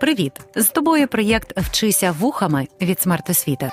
[0.00, 0.32] Привіт!
[0.54, 3.70] З тобою проєкт Вчися вухами від смертосвіти.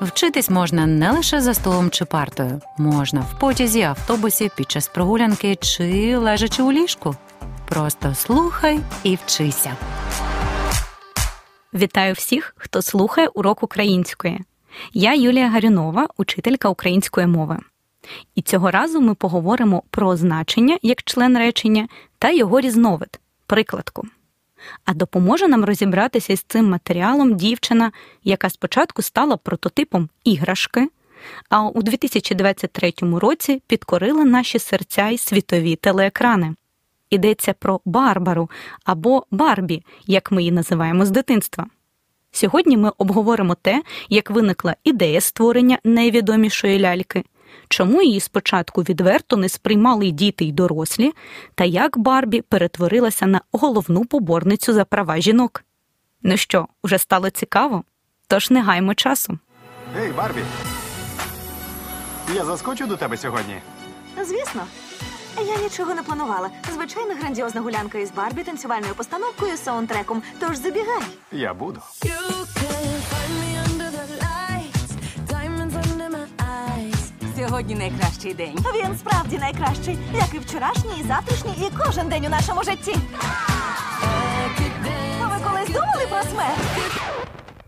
[0.00, 5.56] Вчитись можна не лише за столом чи партою, можна в потязі, автобусі, під час прогулянки
[5.56, 7.16] чи лежачи у ліжку.
[7.68, 9.76] Просто слухай і вчися.
[11.74, 14.40] Вітаю всіх, хто слухає урок української.
[14.92, 17.58] Я Юлія Гарюнова, учителька української мови.
[18.34, 24.06] І цього разу ми поговоримо про значення як член речення та його різновид прикладку.
[24.84, 27.92] А допоможе нам розібратися з цим матеріалом дівчина,
[28.24, 30.88] яка спочатку стала прототипом іграшки,
[31.48, 36.54] а у 2023 році підкорила наші серця й світові телеекрани.
[37.10, 38.50] Йдеться про Барбару
[38.84, 41.66] або Барбі, як ми її називаємо з дитинства.
[42.32, 47.24] Сьогодні ми обговоримо те, як виникла ідея створення найвідомішої ляльки,
[47.68, 51.12] чому її спочатку відверто не сприймали й діти й дорослі,
[51.54, 55.64] та як Барбі перетворилася на головну поборницю за права жінок.
[56.22, 57.84] Ну що, уже стало цікаво?
[58.26, 59.38] Тож не гаймо часу.
[59.96, 60.40] Гей, Барбі.
[62.34, 63.54] Я заскочу до тебе сьогодні.
[64.24, 64.62] Звісно.
[65.38, 66.50] Я нічого не планувала.
[66.72, 70.22] Звичайна грандіозна гулянка із Барбі, танцювальною постановкою, саундтреком.
[70.38, 71.02] Тож забігай.
[71.32, 71.80] Я буду.
[72.02, 73.49] You can find me
[77.48, 78.56] Сьогодні найкращий день.
[78.74, 82.94] Він справді найкращий, як і вчорашній, і завтрашній, і кожен день у нашому житті.
[85.22, 86.92] А ви колись думали про смерть?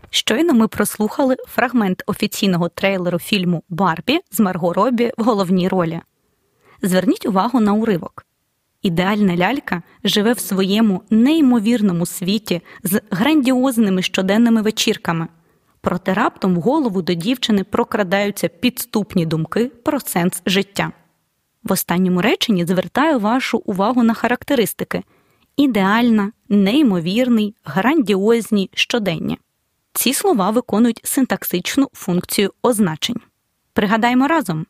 [0.09, 6.01] Щойно ми прослухали фрагмент офіційного трейлеру фільму Барбі з Марго Робі в головній ролі.
[6.81, 8.25] Зверніть увагу на уривок.
[8.81, 15.27] Ідеальна лялька живе в своєму неймовірному світі з грандіозними щоденними вечірками.
[15.83, 20.91] Проте раптом в голову до дівчини прокрадаються підступні думки про сенс життя.
[21.63, 25.03] В останньому реченні звертаю вашу увагу на характеристики:
[25.57, 29.39] ідеальна, неймовірний, грандіозні, щоденні.
[29.93, 33.21] Ці слова виконують синтаксичну функцію означень.
[33.73, 34.65] Пригадаймо разом: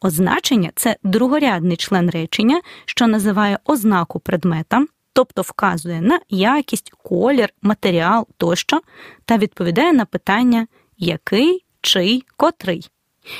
[0.00, 4.86] означення це другорядний член речення, що називає ознаку предмета,
[5.16, 8.80] тобто вказує на якість, колір, матеріал тощо,
[9.24, 10.66] та відповідає на питання
[10.98, 12.90] який, чий, котрий.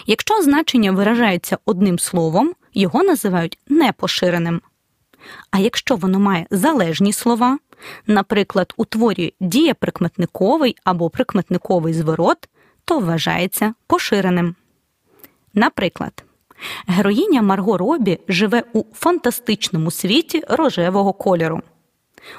[0.07, 4.61] Якщо означення виражається одним словом, його називають непоширеним.
[5.51, 7.59] А якщо воно має залежні слова,
[8.07, 12.49] наприклад, утворює дієприкметниковий або прикметниковий зворот,
[12.85, 14.55] то вважається поширеним.
[15.55, 16.25] Наприклад,
[16.87, 21.61] героїня Марго Робі живе у фантастичному світі рожевого кольору.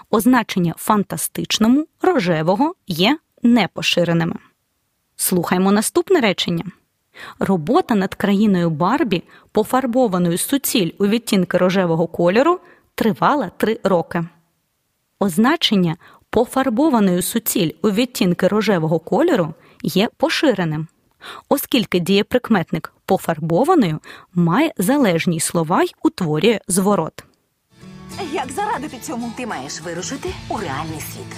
[0.10, 4.36] Означення фантастичному рожевого є непоширеними.
[5.16, 6.64] Слухаймо наступне речення.
[7.40, 12.60] Робота над країною Барбі, пофарбованою суціль у відтінки рожевого кольору,
[12.96, 14.26] тривала три роки.
[15.20, 15.98] Означення
[16.30, 20.88] пофарбованою суціль у відтінки рожевого кольору є поширеним,
[21.50, 24.00] оскільки дієприкметник пофарбованою
[24.34, 27.24] має залежні слова й утворює зворот.
[28.32, 29.32] Як зарадити цьому?
[29.38, 31.36] Ти маєш вирушити у реальний світ.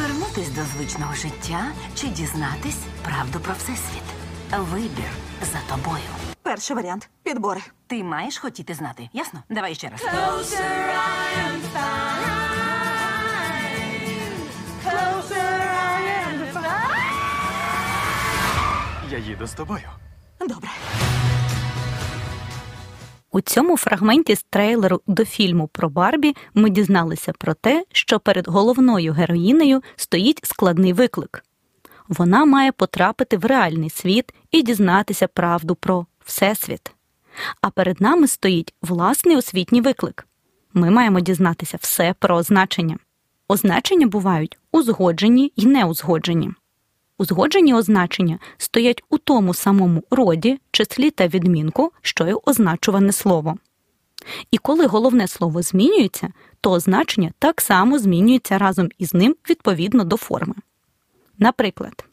[0.00, 4.02] Вернутись до звичного життя чи дізнатись правду про всесвіт.
[4.58, 5.10] Вибір
[5.52, 6.04] за тобою.
[6.42, 7.60] Перший варіант підбори.
[7.86, 9.42] Ти маєш хотіти знати, ясно?
[9.50, 10.06] Давай ще раз.
[19.10, 19.88] Я їду з тобою.
[20.40, 20.70] Добре.
[23.30, 28.48] У цьому фрагменті з трейлеру до фільму про Барбі ми дізналися про те, що перед
[28.48, 31.44] головною героїнею стоїть складний виклик.
[32.08, 36.92] Вона має потрапити в реальний світ і дізнатися правду про всесвіт.
[37.60, 40.26] А перед нами стоїть власний освітній виклик.
[40.74, 42.98] Ми маємо дізнатися все про означення.
[43.48, 46.50] Означення бувають узгоджені й неузгоджені.
[47.18, 53.56] Узгоджені означення стоять у тому самому роді, числі та відмінку, що й означуване слово.
[54.50, 56.28] І коли головне слово змінюється,
[56.60, 60.54] то означення так само змінюється разом із ним відповідно до форми.
[61.38, 62.04] Наприклад,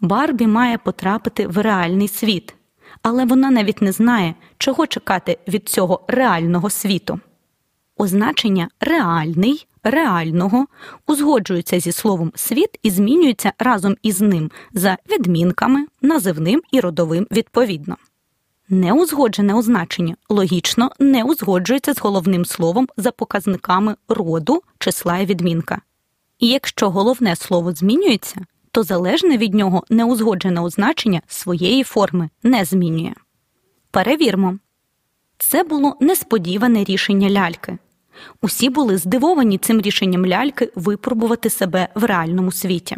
[0.00, 2.54] Барбі має потрапити в реальний світ,
[3.02, 7.20] але вона навіть не знає, чого чекати від цього реального світу.
[7.96, 10.66] Означення реальний, реального
[11.06, 17.96] узгоджуються зі словом світ і змінюються разом із ним за відмінками, називним і родовим відповідно.
[18.68, 25.80] Неузгоджене означення логічно не узгоджується з головним словом за показниками роду, числа і відмінка.
[26.38, 28.40] І якщо головне слово змінюється,
[28.70, 33.14] то залежне від нього неузгоджене означення своєї форми не змінює.
[33.90, 34.58] Перевірмо.
[35.38, 37.78] Це було несподіване рішення ляльки.
[38.42, 42.96] Усі були здивовані цим рішенням ляльки випробувати себе в реальному світі.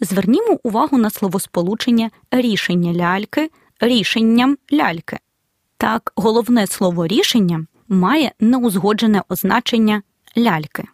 [0.00, 3.50] Звернімо увагу на словосполучення рішення ляльки
[3.80, 5.18] рішенням ляльки.
[5.76, 10.02] Так, головне слово рішення має неузгоджене означення
[10.38, 10.84] ляльки,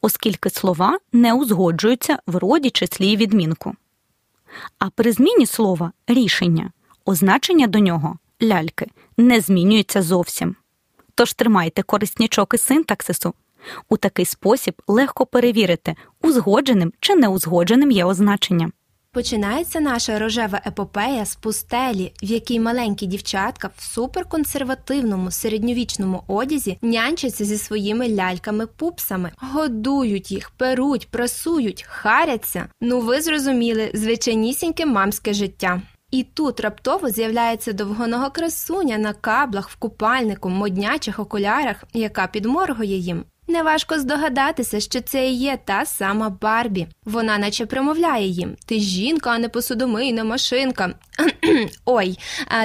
[0.00, 3.74] оскільки слова не узгоджуються в роді числі і відмінку.
[4.78, 6.70] А при зміні слова рішення
[7.04, 8.86] означення до нього ляльки
[9.16, 10.56] не змінюється зовсім.
[11.20, 13.34] Тож тримайте кориснячок із синтаксису.
[13.88, 18.70] У такий спосіб легко перевірити, узгодженим чи неузгодженим є означення.
[19.12, 27.44] Починається наша рожева епопея з пустелі, в якій маленькі дівчатка в суперконсервативному середньовічному одязі нянчаться
[27.44, 32.68] зі своїми ляльками-пупсами, годують їх, перуть, прасують, харяться.
[32.80, 35.82] Ну ви зрозуміли, звичайнісіньке мамське життя.
[36.10, 43.24] І тут раптово з'являється довгоного красуня на каблах в купальнику, моднячих окулярах, яка підморгує їм.
[43.48, 46.86] Неважко здогадатися, що це і є та сама Барбі.
[47.04, 50.94] Вона наче промовляє їм: Ти жінка, а не посудомийна машинка.
[51.84, 52.18] Ой,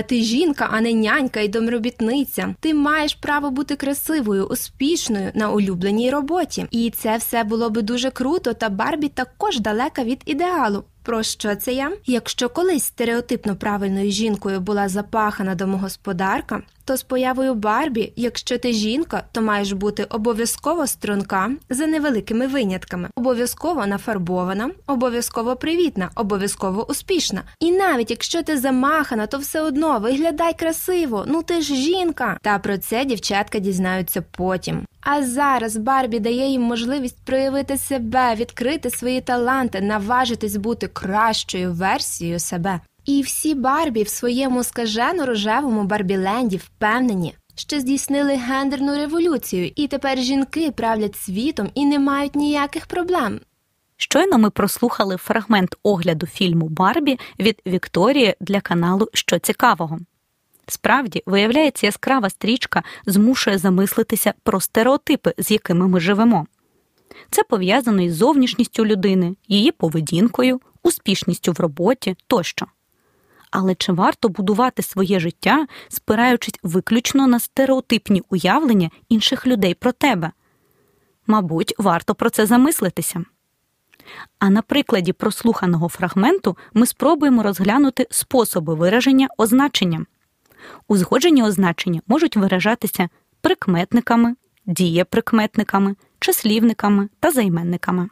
[0.07, 2.55] ти жінка, а не нянька і домробітниця.
[2.59, 6.65] Ти маєш право бути красивою, успішною на улюбленій роботі.
[6.71, 10.83] І це все було би дуже круто, та Барбі також далека від ідеалу.
[11.05, 11.91] Про що це я?
[12.05, 19.23] Якщо колись стереотипно правильною жінкою була запахана домогосподарка, то з появою Барбі, якщо ти жінка,
[19.31, 27.43] то маєш бути обов'язково струнка за невеликими винятками, обов'язково нафарбована, обов'язково привітна, обов'язково успішна.
[27.59, 31.25] І навіть якщо ти замахана, то все одно виглядай красиво.
[31.27, 32.37] Ну ти ж жінка.
[32.41, 34.85] Та про це дівчатка дізнаються потім.
[35.01, 42.39] А зараз Барбі дає їм можливість проявити себе, відкрити свої таланти, наважитись бути кращою версією
[42.39, 42.79] себе.
[43.05, 50.19] І всі Барбі в своєму скажено рожевому Барбіленді впевнені, що здійснили гендерну революцію, і тепер
[50.19, 53.39] жінки правлять світом і не мають ніяких проблем.
[53.97, 59.99] Щойно ми прослухали фрагмент огляду фільму Барбі від Вікторії для каналу Що цікавого.
[60.67, 66.47] Справді, виявляється, яскрава стрічка змушує замислитися про стереотипи, з якими ми живемо.
[67.29, 72.65] Це пов'язано із зовнішністю людини, її поведінкою, успішністю в роботі тощо.
[73.51, 80.31] Але чи варто будувати своє життя, спираючись виключно на стереотипні уявлення інших людей про тебе?
[81.27, 83.25] Мабуть, варто про це замислитися.
[84.39, 90.05] А на прикладі прослуханого фрагменту ми спробуємо розглянути способи вираження означення.
[90.87, 93.09] Узгоджені означення можуть виражатися
[93.41, 94.35] прикметниками,
[94.65, 98.09] дієприкметниками, числівниками та займенниками.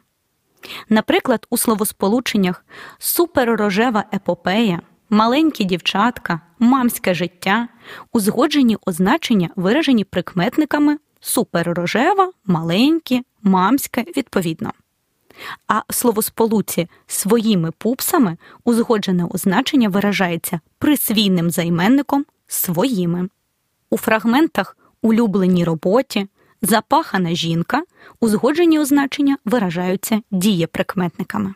[0.88, 2.64] Наприклад, у словосполученнях
[2.98, 4.80] суперрожева епопея,
[5.10, 7.68] маленькі дівчатка, мамське життя
[8.12, 14.72] узгоджені означення виражені прикметниками суперрожева, маленькі, мамське відповідно.
[15.66, 23.28] А словосполуці своїми пупсами узгоджене означення виражається присвійним займенником своїми.
[23.90, 26.28] У фрагментах улюбленій роботі,
[26.62, 27.82] запахана жінка
[28.20, 31.54] узгоджені означення виражаються дієприкметниками.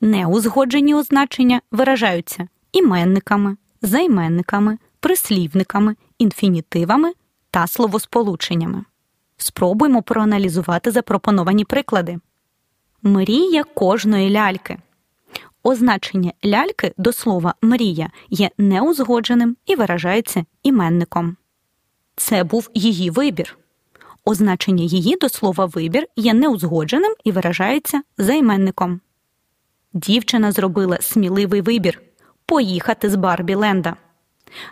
[0.00, 7.12] Неузгоджені означення виражаються іменниками, займенниками, прислівниками, інфінітивами
[7.50, 8.84] та словосполученнями.
[9.36, 12.18] Спробуємо проаналізувати запропоновані приклади.
[13.02, 14.78] Мрія кожної ляльки.
[15.62, 21.36] Означення ляльки до слова мрія є неузгодженим і виражається іменником.
[22.16, 23.58] Це був її вибір.
[24.24, 29.00] Означення її до слова вибір є неузгодженим і виражається займенником.
[29.92, 32.02] Дівчина зробила сміливий вибір
[32.46, 33.96] поїхати з Барбі Ленда.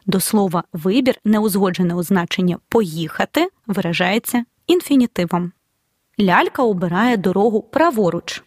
[0.07, 5.53] До слова вибір неузгоджене означення поїхати виражається інфінітивом.
[6.21, 8.43] Лялька обирає дорогу праворуч.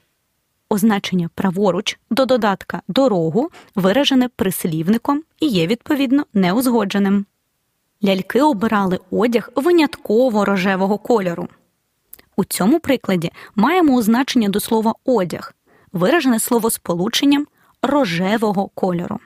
[0.70, 7.26] Означення праворуч до додатка дорогу виражене прислівником і є відповідно неузгодженим.
[8.04, 11.48] Ляльки обирали одяг винятково рожевого кольору.
[12.36, 15.54] У цьому прикладі маємо означення до слова одяг,
[15.92, 17.48] виражене словосполученням
[17.82, 19.20] рожевого кольору.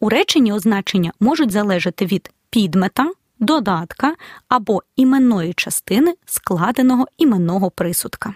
[0.00, 3.12] У реченні означення можуть залежати від підмета,
[3.42, 4.14] додатка
[4.48, 8.34] або іменної частини складеного іменного присудка.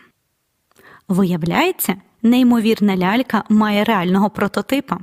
[1.08, 4.98] Виявляється, неймовірна лялька має реального прототипа.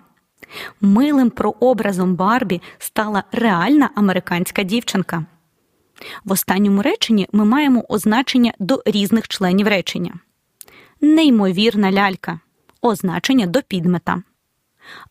[0.82, 5.26] Милим прообразом Барбі стала реальна американська дівчинка.
[6.26, 10.14] В останньому реченні ми маємо означення до різних членів речення.
[11.02, 12.40] Неймовірна лялька
[12.82, 14.24] означення до підмета.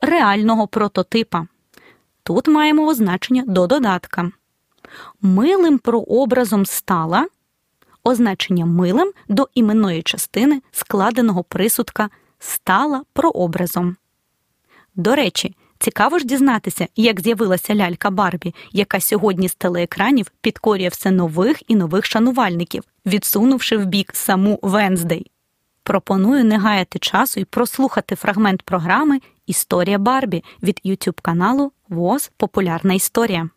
[0.00, 1.46] Реального прототипа.
[2.22, 4.30] Тут маємо означення до додатка.
[5.22, 7.26] Милим прообразом стала
[8.04, 13.96] означення милим до іменної частини складеного присудка стала прообразом.
[14.94, 21.10] До речі, цікаво ж дізнатися, як з'явилася лялька Барбі, яка сьогодні з телеекранів підкорює все
[21.10, 25.30] нових і нових шанувальників, відсунувши в бік саму Венздей.
[25.82, 32.94] Пропоную не гаяти часу і прослухати фрагмент програми Історія Барбі від YouTube каналу ВОЗ Популярна
[32.94, 33.48] історія.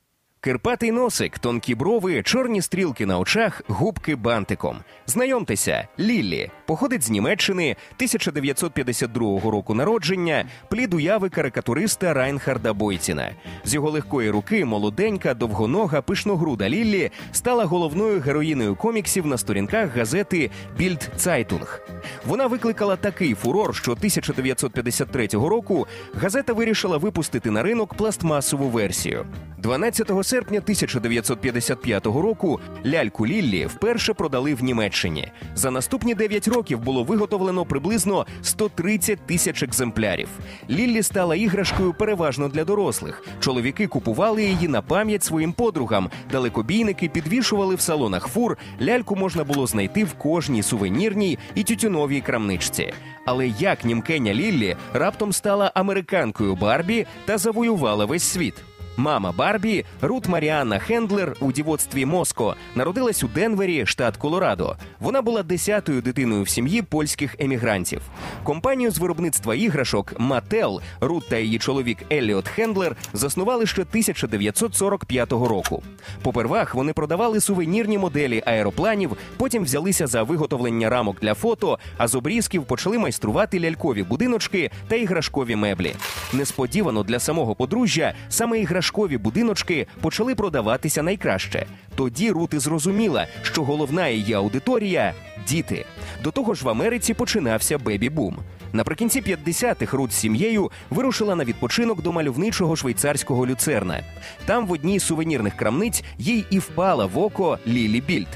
[0.46, 4.78] Кирпатий носик, тонкі брови, чорні стрілки на очах, губки бантиком.
[5.08, 13.32] Знайомтеся, Ліллі походить з Німеччини 1952 року народження, плід уяви карикатуриста Райнхарда Бойціна.
[13.64, 20.52] З його легкої руки молоденька, довгонога, пишногруда Ліллі стала головною героїною коміксів на сторінках газети
[20.78, 21.82] Більд Цайтунг.
[22.26, 29.26] Вона викликала такий фурор, що 1953 року газета вирішила випустити на ринок пластмасову версію.
[29.58, 35.32] 12 серпня 1955 року ляльку Ліллі вперше продали в Німеччині.
[35.56, 40.28] За наступні 9 років було виготовлено приблизно 130 тисяч екземплярів.
[40.70, 43.24] Ліллі стала іграшкою переважно для дорослих.
[43.40, 46.10] Чоловіки купували її на пам'ять своїм подругам.
[46.32, 48.58] Далекобійники підвішували в салонах фур.
[48.82, 52.94] Ляльку можна було знайти в кожній сувенірній і тютюновій крамничці.
[53.26, 58.54] Але як німкеня Ліллі раптом стала американкою Барбі та завоювала весь світ.
[58.98, 64.76] Мама Барбі Рут Маріанна Хендлер у дівоцтві Моско народилась у Денвері, штат Колорадо.
[65.00, 68.02] Вона була десятою дитиною в сім'ї польських емігрантів.
[68.44, 75.84] Компанію з виробництва іграшок Mattel Рут та її чоловік Еліот Хендлер заснували ще 1945 року.
[76.22, 82.16] Попервах вони продавали сувенірні моделі аеропланів, потім взялися за виготовлення рамок для фото, а з
[82.16, 85.96] обрізків почали майструвати лялькові будиночки та іграшкові меблі.
[86.34, 91.66] Несподівано для самого подружжя саме іграшкові будиночки почали продаватися найкраще.
[91.96, 95.14] Тоді Рути зрозуміла, що головна її аудиторія
[95.48, 95.86] діти.
[96.24, 98.38] До того ж, в Америці починався бебі-бум.
[98.74, 104.04] Наприкінці 50-х Рут з сім'єю вирушила на відпочинок до мальовничого швейцарського люцерна.
[104.46, 108.28] Там в одній з сувенірних крамниць їй і впала в око Лілі Більд.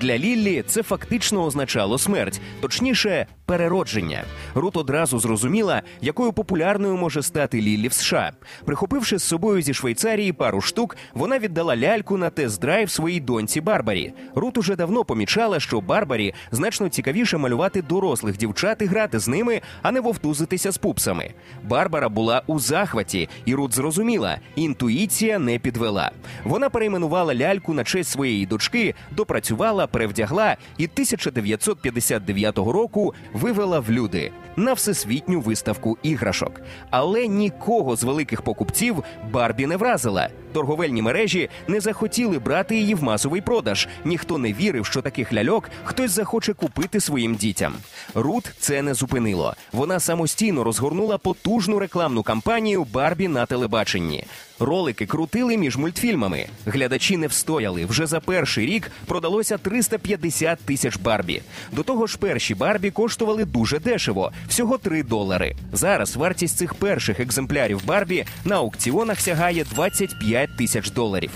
[0.00, 4.24] Для Ліллі це фактично означало смерть, точніше, переродження.
[4.54, 8.32] Рут одразу зрозуміла, якою популярною може стати Ліллі в США.
[8.64, 14.12] Прихопивши з собою зі Швейцарії пару штук, вона віддала ляльку на тест-драйв своїй доньці Барбарі.
[14.34, 19.60] Рут уже давно помічала, що Барбарі значно цікавіше малювати дорослих дівчат і грати з ними,
[19.82, 21.30] а не вовтузитися з пупсами.
[21.64, 26.10] Барбара була у захваті, і Рут зрозуміла, інтуїція не підвела.
[26.44, 34.32] Вона перейменувала ляльку на честь своєї дочки, допрацювала, перевдягла і 1959 року вивела в люди
[34.56, 36.60] на всесвітню виставку іграшок.
[36.90, 40.28] Але нікого з великих покупців Барбі не вразила.
[40.56, 43.88] Торговельні мережі не захотіли брати її в масовий продаж.
[44.04, 47.74] Ніхто не вірив, що таких ляльок хтось захоче купити своїм дітям.
[48.14, 49.54] Рут це не зупинило.
[49.72, 54.24] Вона самостійно розгорнула потужну рекламну кампанію Барбі на телебаченні.
[54.58, 56.46] Ролики крутили між мультфільмами.
[56.66, 57.84] Глядачі не встояли.
[57.84, 61.42] Вже за перший рік продалося 350 тисяч Барбі.
[61.72, 65.56] До того ж, перші Барбі коштували дуже дешево всього 3 долари.
[65.72, 71.30] Зараз вартість цих перших екземплярів Барбі на аукціонах сягає 25 тисяч доларів.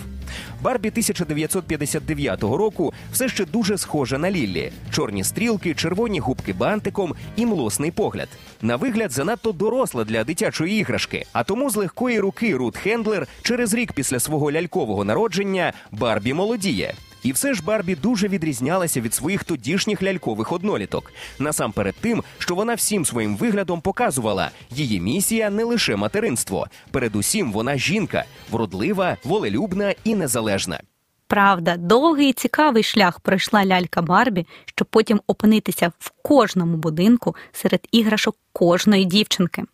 [0.62, 4.72] Барбі 1959 року все ще дуже схожа на Ліллі.
[4.90, 8.28] Чорні стрілки, червоні губки бантиком і млосний погляд.
[8.62, 11.26] На вигляд занадто доросла для дитячої іграшки.
[11.32, 16.94] А тому з легкої руки Рут Хендлер через рік після свого лялькового народження Барбі молодіє.
[17.22, 21.12] І все ж Барбі дуже відрізнялася від своїх тодішніх лялькових одноліток.
[21.38, 26.66] Насамперед тим, що вона всім своїм виглядом показувала, її місія не лише материнство.
[26.90, 30.80] Передусім, вона жінка, вродлива, волелюбна і незалежна.
[31.26, 37.88] Правда, довгий і цікавий шлях пройшла лялька Барбі, щоб потім опинитися в кожному будинку серед
[37.92, 39.64] іграшок кожної дівчинки.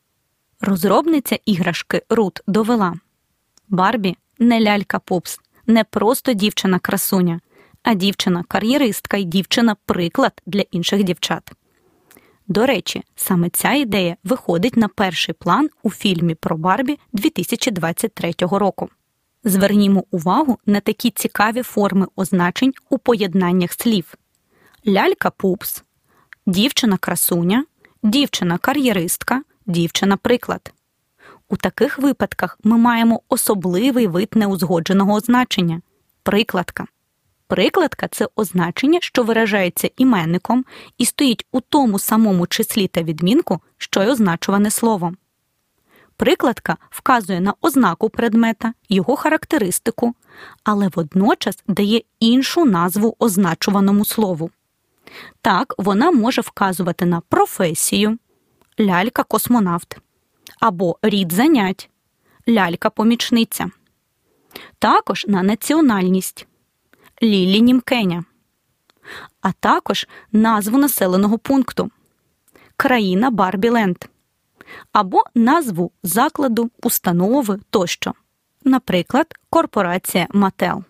[0.61, 2.95] Розробниця іграшки Рут довела:
[3.69, 7.41] Барбі не лялька Пупс, не просто дівчина-красуня,
[7.83, 11.53] а дівчина-кар'єристка і дівчина-приклад для інших дівчат.
[12.49, 18.89] До речі, саме ця ідея виходить на перший план у фільмі про Барбі 2023 року.
[19.45, 24.15] Звернімо увагу на такі цікаві форми означень у поєднаннях слів:
[24.87, 25.83] лялька-пупс,
[26.47, 27.65] дівчина-красуня,
[28.03, 30.73] дівчина-кар'єристка, дівчина-приклад.
[31.49, 35.81] У таких випадках ми маємо особливий вид неузгодженого означення
[36.23, 36.87] прикладка.
[37.47, 40.65] Прикладка це означення, що виражається іменником
[40.99, 45.13] і стоїть у тому самому числі та відмінку, що й означуване слово.
[46.17, 50.15] Прикладка вказує на ознаку предмета, його характеристику,
[50.65, 54.51] але водночас дає іншу назву означуваному слову.
[55.41, 58.19] Так, вона може вказувати на професію
[58.79, 59.97] лялька-космонавт
[60.61, 61.91] або рід занять.
[62.49, 63.71] Лялька-помічниця,
[64.79, 66.47] також на національність.
[67.23, 68.25] Лілі Німкеня,
[69.41, 71.91] а також назву населеного пункту.
[72.77, 73.97] Країна Барбіленд.
[74.93, 78.13] Або назву закладу, установи тощо,
[78.65, 80.85] наприклад, корпорація Mattel.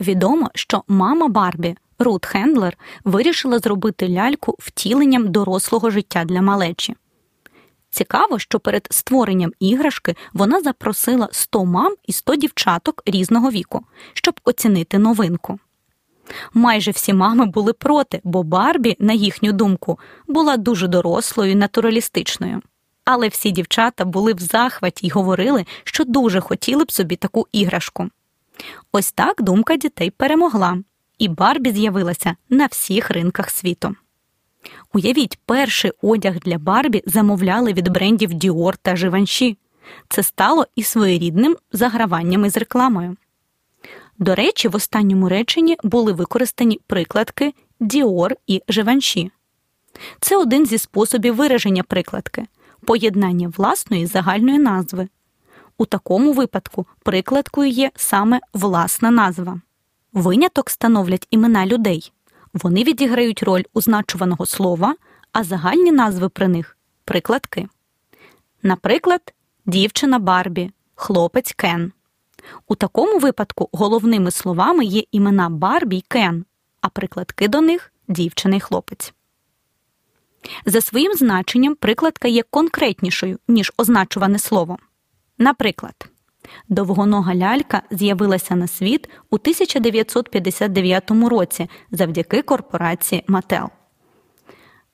[0.00, 6.96] Відомо, що мама Барбі Рут Хендлер вирішила зробити ляльку втіленням дорослого життя для малечі.
[7.94, 13.84] Цікаво, що перед створенням іграшки вона запросила 100 мам і 100 дівчаток різного віку,
[14.14, 15.58] щоб оцінити новинку.
[16.54, 19.98] Майже всі мами були проти, бо Барбі, на їхню думку,
[20.28, 22.62] була дуже дорослою і натуралістичною.
[23.04, 28.08] Але всі дівчата були в захваті й говорили, що дуже хотіли б собі таку іграшку.
[28.92, 30.78] Ось так думка дітей перемогла,
[31.18, 33.96] і Барбі з'явилася на всіх ринках світу.
[34.94, 39.56] Уявіть, перший одяг для Барбі замовляли від брендів Dior та Givenchy.
[40.08, 43.16] Це стало і своєрідним заграванням із рекламою.
[44.18, 49.30] До речі, в останньому реченні були використані прикладки Dior і Givenchy.
[50.20, 52.46] Це один зі способів вираження прикладки
[52.84, 55.08] поєднання власної загальної назви.
[55.78, 59.60] У такому випадку прикладкою є саме власна назва.
[60.12, 62.12] Виняток становлять імена людей.
[62.54, 64.94] Вони відіграють роль означуваного слова,
[65.32, 67.68] а загальні назви при них прикладки.
[68.62, 69.34] Наприклад,
[69.66, 71.92] дівчина Барбі, хлопець Кен.
[72.68, 76.44] У такому випадку головними словами є імена Барбі й Кен,
[76.80, 79.14] а прикладки до них дівчина й хлопець.
[80.66, 84.78] За своїм значенням прикладка є конкретнішою, ніж означуване слово.
[85.38, 86.10] Наприклад,
[86.68, 93.68] довгонога лялька з'явилася на світ у 1959 році завдяки корпорації Мател.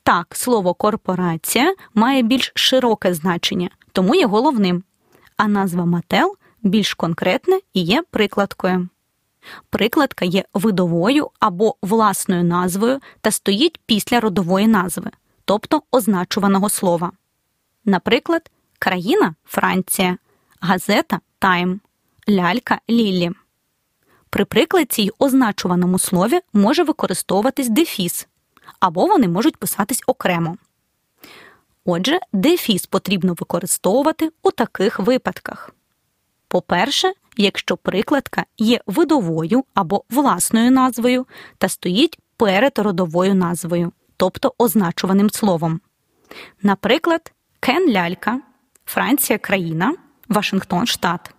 [0.02, 4.82] Так, слово корпорація має більш широке значення, тому є головним,
[5.36, 8.88] а назва Мател більш конкретне і є прикладкою.
[9.70, 15.10] Прикладка є видовою або власною назвою та стоїть після родової назви,
[15.44, 17.12] тобто означуваного слова.
[17.84, 20.18] Наприклад, країна Франція,
[20.60, 21.80] газета Тайм,
[22.28, 23.30] лялька Лілі.
[24.30, 28.28] При прикладці й означуваному слові може використовуватись дефіс,
[28.80, 30.56] або вони можуть писатись окремо.
[31.84, 35.70] Отже, дефіс потрібно використовувати у таких випадках.
[36.48, 41.26] По-перше, якщо прикладка є видовою або власною назвою
[41.58, 45.80] та стоїть перед родовою назвою, тобто означуваним словом.
[46.62, 48.40] Наприклад, Кен лялька,
[48.84, 49.94] Франція країна,
[50.30, 51.34] Вашингтон штат.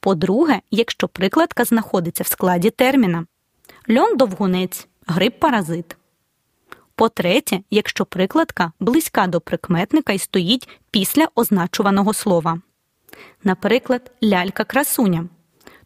[0.00, 3.26] По-друге, якщо прикладка знаходиться в складі терміна
[3.90, 5.96] льон довгунець, гриб паразит.
[6.94, 12.60] По-третє, якщо прикладка близька до прикметника і стоїть після означуваного слова.
[13.44, 15.28] Наприклад, лялька красуня,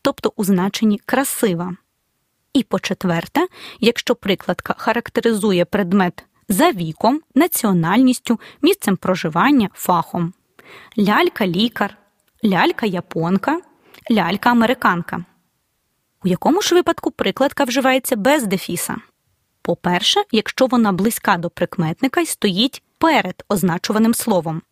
[0.02, 1.76] тобто у значенні красива.
[2.52, 3.46] І по-четверте,
[3.80, 10.32] якщо прикладка характеризує предмет за віком, національністю, місцем проживання, фахом.
[10.98, 11.96] Лялька лікар,
[12.44, 13.60] лялька японка,
[14.10, 15.24] лялька американка.
[16.24, 18.96] У якому ж випадку прикладка вживається без дефіса?
[19.62, 24.62] По-перше, якщо вона близька до прикметника і стоїть перед означуваним словом.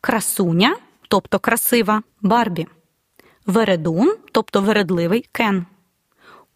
[0.00, 0.76] Красуня,
[1.08, 2.66] тобто красива Барбі.
[3.46, 5.66] Вередун, тобто вередливий Кен.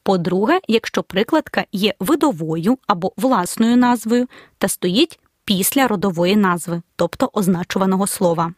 [0.03, 8.07] По-друге, якщо прикладка є видовою або власною назвою та стоїть після родової назви, тобто означуваного
[8.07, 8.55] слова.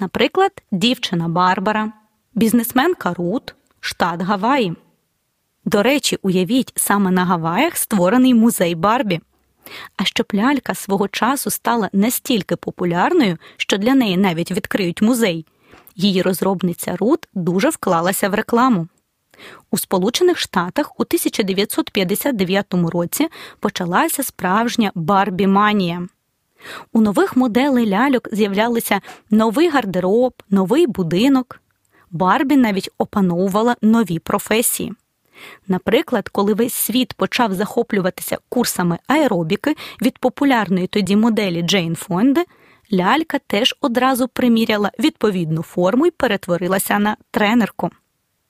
[0.00, 1.92] Наприклад, дівчина Барбара,
[2.34, 4.74] бізнесменка Рут, штат Гаваї.
[5.64, 9.20] До речі, уявіть, саме на Гаваях створений музей Барбі.
[9.96, 15.46] А щоб лялька свого часу стала настільки популярною, що для неї навіть відкриють музей,
[15.96, 18.88] її розробниця Рут дуже вклалася в рекламу.
[19.70, 23.28] У Сполучених Штатах у 1959 році
[23.60, 26.08] почалася справжня Барбі-манія.
[26.92, 29.00] У нових моделей ляльок з'являлися
[29.30, 31.60] новий гардероб, новий будинок.
[32.10, 34.92] Барбі навіть опановувала нові професії.
[35.68, 42.44] Наприклад, коли весь світ почав захоплюватися курсами аеробіки від популярної тоді моделі Джейн Фонде,
[42.92, 47.90] лялька теж одразу приміряла відповідну форму і перетворилася на тренерку.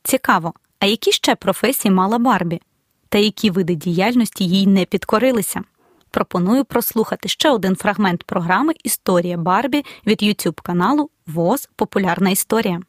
[0.02, 2.60] Цікаво, а які ще професії мала Барбі?
[3.08, 5.62] Та які види діяльності їй не підкорилися?
[6.14, 12.80] Пропоную прослухати ще один фрагмент програми Історія Барбі від YouTube каналу ВОЗ Популярна історія.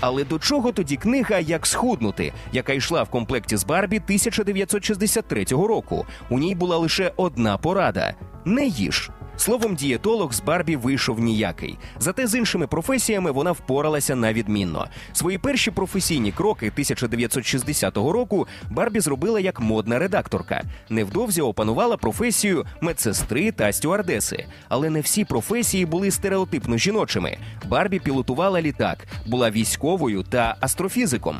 [0.00, 6.06] Але до чого тоді книга Як схуднути, яка йшла в комплекті з Барбі 1963 року.
[6.30, 8.14] У ній була лише одна порада:
[8.48, 9.10] не їж.
[9.36, 11.78] Словом, дієтолог з Барбі вийшов ніякий.
[11.98, 14.88] Зате з іншими професіями вона впоралася на відмінно.
[15.12, 20.62] Свої перші професійні кроки 1960 року Барбі зробила як модна редакторка.
[20.88, 24.46] Невдовзі опанувала професію медсестри та стюардеси.
[24.68, 27.38] Але не всі професії були стереотипно жіночими.
[27.68, 31.36] Барбі пілотувала літак, була військовою та астрофізиком.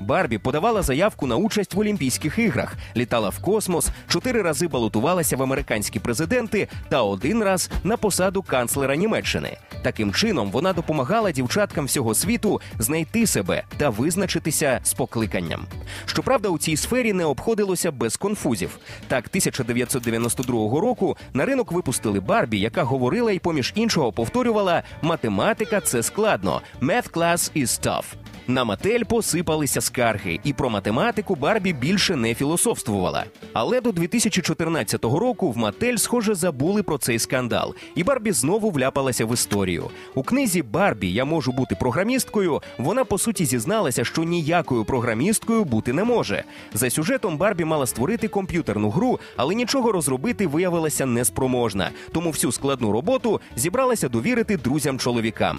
[0.00, 5.42] Барбі подавала заявку на участь в Олімпійських іграх, літала в космос, чотири рази балотувалася в
[5.42, 9.56] американські президенти та один раз на посаду канцлера Німеччини.
[9.82, 15.66] Таким чином вона допомагала дівчаткам всього світу знайти себе та визначитися з покликанням.
[16.06, 18.78] Щоправда, у цій сфері не обходилося без конфузів.
[19.08, 26.02] Так, 1992 року на ринок випустили Барбі, яка говорила і поміж іншого повторювала: математика це
[26.02, 26.62] складно.
[26.80, 28.04] Math class is tough.
[28.50, 33.24] На Матель посипалися скарги, і про математику Барбі більше не філософствувала.
[33.52, 39.24] Але до 2014 року в Матель, схоже, забули про цей скандал, і Барбі знову вляпалася
[39.24, 39.90] в історію.
[40.14, 42.62] У книзі Барбі Я можу бути програмісткою.
[42.78, 46.44] Вона по суті зізналася, що ніякою програмісткою бути не може.
[46.74, 51.90] За сюжетом Барбі мала створити комп'ютерну гру, але нічого розробити виявилася неспроможна.
[52.12, 55.58] Тому всю складну роботу зібралася довірити друзям-чоловікам.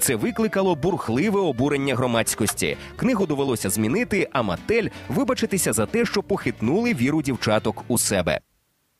[0.00, 2.76] Це викликало бурхливе обурення громадськості.
[2.96, 8.40] Книгу довелося змінити, а Матель вибачитися за те, що похитнули віру дівчаток у себе.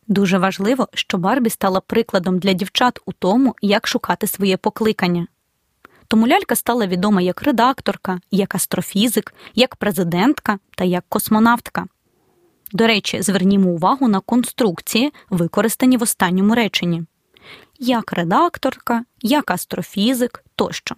[0.09, 5.27] Дуже важливо, що Барбі стала прикладом для дівчат у тому, як шукати своє покликання.
[6.09, 11.87] Тому лялька стала відома як редакторка, як астрофізик, як президентка та як космонавтка.
[12.73, 17.05] До речі, звернімо увагу на конструкції, використані в останньому реченні
[17.81, 20.95] як редакторка, як астрофізик тощо.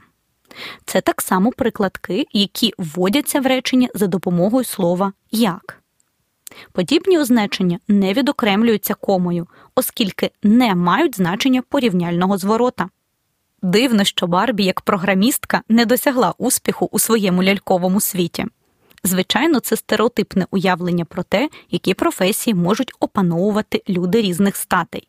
[0.85, 5.79] Це так само прикладки, які вводяться в речення за допомогою слова як.
[6.73, 12.89] Подібні означення не відокремлюються комою, оскільки не мають значення порівняльного зворота.
[13.63, 18.47] Дивно, що Барбі, як програмістка, не досягла успіху у своєму ляльковому світі.
[19.05, 25.09] Звичайно, це стереотипне уявлення про те, які професії можуть опановувати люди різних статей.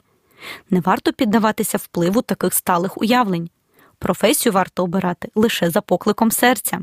[0.70, 3.50] Не варто піддаватися впливу таких сталих уявлень.
[4.00, 6.80] Професію варто обирати лише за покликом серця.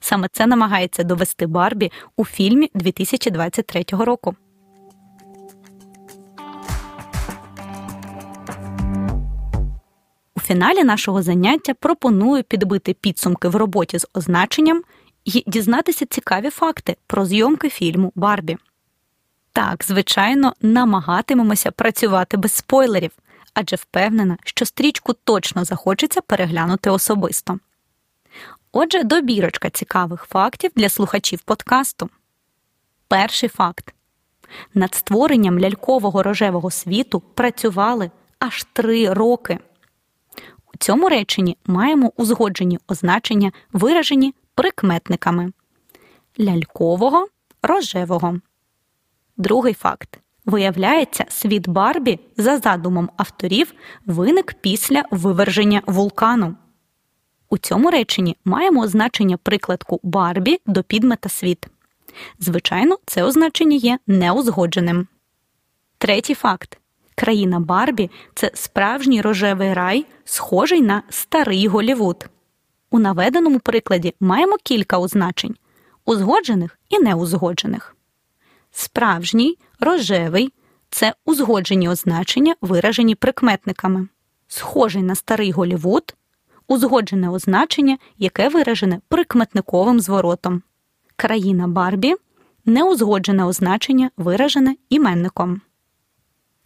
[0.00, 4.36] Саме це намагається довести Барбі у фільмі 2023 року.
[10.36, 14.82] У фіналі нашого заняття пропоную підбити підсумки в роботі з означенням
[15.24, 18.56] і дізнатися цікаві факти про зйомки фільму Барбі.
[19.52, 23.10] Так, звичайно, намагатимемося працювати без спойлерів,
[23.54, 27.58] адже впевнена, що стрічку точно захочеться переглянути особисто.
[28.72, 32.10] Отже, добірочка цікавих фактів для слухачів подкасту.
[33.08, 33.94] Перший факт:
[34.74, 39.58] над створенням лялькового рожевого світу працювали аж три роки.
[40.74, 45.52] У цьому реченні маємо узгоджені означення, виражені прикметниками
[46.40, 47.28] лялькового
[47.62, 48.40] рожевого.
[49.42, 50.20] Другий факт.
[50.44, 53.74] Виявляється, світ Барбі, за задумом авторів,
[54.06, 56.54] виник після виверження вулкану.
[57.50, 61.66] У цьому реченні маємо означення прикладку Барбі до підмета світ.
[62.38, 65.06] Звичайно, це означення є неузгодженим.
[65.98, 66.78] Третій факт.
[67.14, 72.26] Країна Барбі це справжній рожевий рай, схожий на старий Голівуд.
[72.90, 75.56] У наведеному прикладі маємо кілька означень
[76.04, 77.96] узгоджених і неузгоджених.
[78.72, 80.52] Справжній, рожевий
[80.90, 84.08] це узгоджені означення, виражені прикметниками.
[84.48, 86.14] Схожий на старий Голівуд
[86.68, 90.62] узгоджене означення, яке виражене прикметниковим зворотом.
[91.16, 92.14] Країна Барбі
[92.64, 95.60] неузгоджене означення, виражене іменником.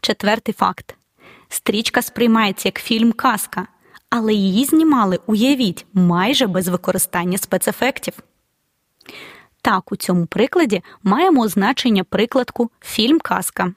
[0.00, 0.96] Четвертий факт.
[1.48, 3.68] Стрічка сприймається як фільм казка,
[4.10, 8.14] але її знімали, уявіть, майже без використання спецефектів.
[9.66, 13.72] Так, у цьому прикладі маємо означення прикладку фільм казка.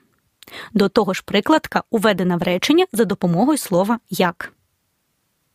[0.74, 4.54] До того ж, прикладка уведена в речення за допомогою слова як.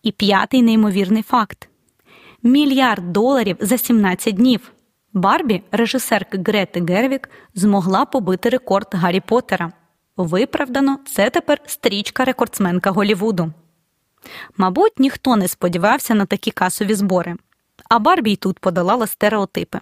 [0.03, 1.69] І п'ятий неймовірний факт:
[2.43, 4.73] мільярд доларів за 17 днів.
[5.13, 9.73] Барбі, режисерка Грети Гервік, змогла побити рекорд Гаррі Поттера.
[10.17, 13.53] Виправдано, це тепер стрічка рекордсменка Голівуду.
[14.57, 17.37] Мабуть, ніхто не сподівався на такі касові збори,
[17.89, 19.81] а Барбі й тут подолала стереотипи.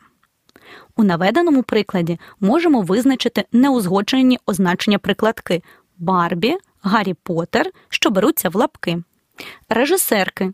[0.96, 5.62] У наведеному прикладі можемо визначити неузгоджені означення прикладки
[5.98, 9.02] Барбі, Гаррі Поттер, що беруться в лапки,
[9.68, 10.52] режисерки,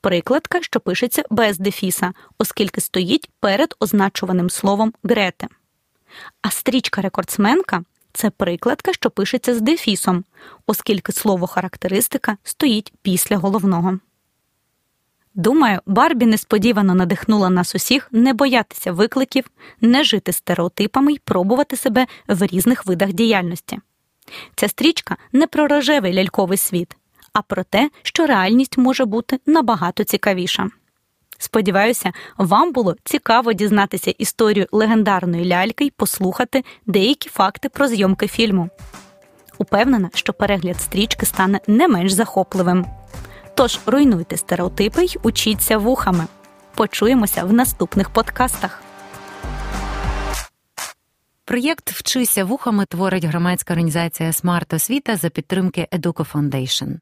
[0.00, 5.46] прикладка, що пишеться без дефіса, оскільки стоїть перед означуваним словом Грете.
[6.42, 10.24] А стрічка рекордсменка це прикладка, що пишеться з дефісом,
[10.66, 13.98] оскільки слово характеристика стоїть після головного.
[15.40, 19.44] Думаю, Барбі несподівано надихнула нас усіх не боятися викликів,
[19.80, 23.78] не жити стереотипами й пробувати себе в різних видах діяльності.
[24.54, 26.96] Ця стрічка не про рожевий ляльковий світ,
[27.32, 30.68] а про те, що реальність може бути набагато цікавіша.
[31.38, 38.68] Сподіваюся, вам було цікаво дізнатися історію легендарної ляльки й послухати деякі факти про зйомки фільму.
[39.58, 42.86] Упевнена, що перегляд стрічки стане не менш захопливим.
[43.54, 46.26] Тож руйнуйте стереотипи й учіться вухами.
[46.74, 48.82] Почуємося в наступних подкастах.
[51.44, 56.96] Проєкт Вчися вухами творить громадська організація Смарт Освіта за підтримки Educo Foundation.